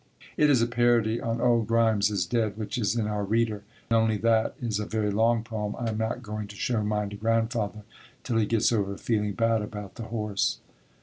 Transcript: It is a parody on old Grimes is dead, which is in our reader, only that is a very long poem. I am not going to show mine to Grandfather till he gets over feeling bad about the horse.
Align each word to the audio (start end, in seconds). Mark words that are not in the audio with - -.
It 0.35 0.49
is 0.49 0.63
a 0.63 0.65
parody 0.67 1.21
on 1.21 1.39
old 1.39 1.67
Grimes 1.67 2.09
is 2.09 2.25
dead, 2.25 2.57
which 2.57 2.75
is 2.79 2.95
in 2.95 3.05
our 3.05 3.23
reader, 3.23 3.61
only 3.91 4.17
that 4.17 4.55
is 4.59 4.79
a 4.79 4.87
very 4.87 5.11
long 5.11 5.43
poem. 5.43 5.75
I 5.77 5.89
am 5.91 5.99
not 5.99 6.23
going 6.23 6.47
to 6.47 6.55
show 6.55 6.81
mine 6.81 7.11
to 7.11 7.15
Grandfather 7.15 7.83
till 8.23 8.37
he 8.37 8.47
gets 8.47 8.71
over 8.71 8.97
feeling 8.97 9.33
bad 9.33 9.61
about 9.61 9.93
the 9.97 10.03
horse. 10.09 10.57